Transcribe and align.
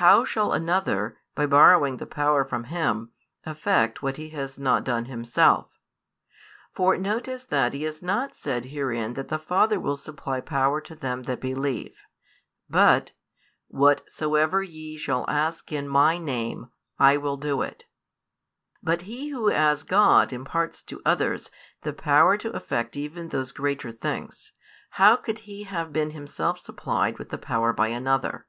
How 0.00 0.24
shall 0.24 0.54
another, 0.54 1.18
by 1.34 1.44
borrowing 1.44 1.98
the 1.98 2.06
power 2.06 2.46
from 2.46 2.64
Him, 2.64 3.10
effect 3.44 4.02
what 4.02 4.16
He 4.16 4.30
has 4.30 4.58
not 4.58 4.84
done 4.84 5.04
Himself? 5.04 5.68
For 6.72 6.96
notice 6.96 7.44
that 7.44 7.74
He 7.74 7.82
has 7.82 8.00
not 8.00 8.34
said 8.34 8.64
herein 8.72 9.12
that 9.12 9.28
the 9.28 9.38
Father 9.38 9.78
will 9.78 9.98
supply 9.98 10.40
power 10.40 10.80
to 10.80 10.94
them 10.94 11.24
that 11.24 11.42
believe; 11.42 11.94
but, 12.70 13.08
|293 13.70 13.76
Whatsoever 13.78 14.62
ye 14.62 14.96
shall 14.96 15.28
ask 15.28 15.70
in 15.70 15.86
My 15.86 16.16
Name, 16.16 16.70
I 16.98 17.18
will 17.18 17.36
do 17.36 17.60
it. 17.60 17.84
But 18.82 19.02
He 19.02 19.28
Who 19.28 19.50
as 19.50 19.82
God 19.82 20.32
imparts 20.32 20.80
to 20.84 21.02
others 21.04 21.50
the 21.82 21.92
power 21.92 22.38
to 22.38 22.50
effect 22.56 22.96
even 22.96 23.28
those 23.28 23.52
greater 23.52 23.92
things, 23.92 24.52
how 24.92 25.16
could 25.16 25.40
He 25.40 25.64
have 25.64 25.92
been 25.92 26.12
Himself 26.12 26.58
supplied 26.58 27.18
with 27.18 27.28
the 27.28 27.36
power 27.36 27.74
by 27.74 27.88
another?" 27.88 28.46